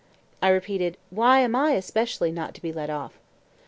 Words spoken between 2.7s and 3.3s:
let off?